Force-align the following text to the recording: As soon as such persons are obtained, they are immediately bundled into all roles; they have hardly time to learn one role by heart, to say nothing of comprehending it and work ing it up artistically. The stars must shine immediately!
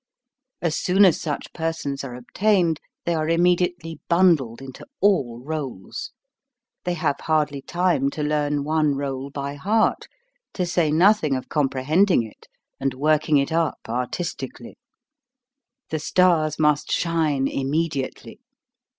As 0.63 0.75
soon 0.75 1.05
as 1.05 1.21
such 1.21 1.53
persons 1.53 2.03
are 2.03 2.15
obtained, 2.15 2.79
they 3.05 3.13
are 3.13 3.29
immediately 3.29 3.99
bundled 4.09 4.59
into 4.59 4.87
all 4.99 5.43
roles; 5.45 6.09
they 6.85 6.95
have 6.95 7.19
hardly 7.19 7.61
time 7.61 8.09
to 8.09 8.23
learn 8.23 8.63
one 8.63 8.95
role 8.95 9.29
by 9.29 9.53
heart, 9.53 10.07
to 10.55 10.65
say 10.65 10.91
nothing 10.91 11.35
of 11.35 11.49
comprehending 11.49 12.23
it 12.23 12.47
and 12.79 12.95
work 12.95 13.29
ing 13.29 13.37
it 13.37 13.51
up 13.51 13.77
artistically. 13.87 14.75
The 15.91 15.99
stars 15.99 16.57
must 16.57 16.91
shine 16.91 17.47
immediately! 17.47 18.39